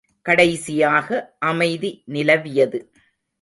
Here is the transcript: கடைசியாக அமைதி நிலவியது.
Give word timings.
கடைசியாக 0.25 1.35
அமைதி 1.39 2.03
நிலவியது. 2.05 2.79